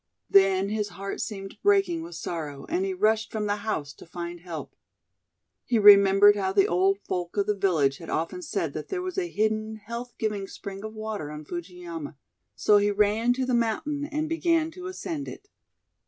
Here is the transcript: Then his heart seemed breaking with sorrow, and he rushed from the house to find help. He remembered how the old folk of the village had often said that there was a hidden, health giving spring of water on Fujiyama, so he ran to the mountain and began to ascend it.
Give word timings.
Then 0.31 0.69
his 0.69 0.89
heart 0.97 1.21
seemed 1.21 1.59
breaking 1.61 2.01
with 2.01 2.15
sorrow, 2.15 2.65
and 2.69 2.85
he 2.85 2.91
rushed 2.95 3.31
from 3.31 3.45
the 3.45 3.57
house 3.57 3.93
to 3.93 4.05
find 4.07 4.39
help. 4.39 4.75
He 5.63 5.77
remembered 5.77 6.35
how 6.35 6.53
the 6.53 6.65
old 6.67 6.97
folk 7.07 7.37
of 7.37 7.45
the 7.45 7.53
village 7.53 7.99
had 7.99 8.09
often 8.09 8.41
said 8.41 8.73
that 8.73 8.87
there 8.87 9.03
was 9.03 9.19
a 9.19 9.29
hidden, 9.29 9.75
health 9.75 10.15
giving 10.17 10.47
spring 10.47 10.83
of 10.83 10.95
water 10.95 11.29
on 11.29 11.45
Fujiyama, 11.45 12.17
so 12.55 12.77
he 12.79 12.89
ran 12.89 13.31
to 13.33 13.45
the 13.45 13.53
mountain 13.53 14.03
and 14.05 14.27
began 14.27 14.71
to 14.71 14.87
ascend 14.87 15.27
it. 15.27 15.49